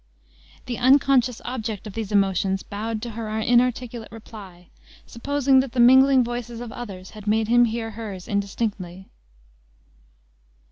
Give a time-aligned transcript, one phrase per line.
[0.65, 4.69] The unconscious object of these emotions bowed to her inarticulate reply,
[5.05, 9.09] supposing that the mingling voices of others had made him hear hers indistinctly.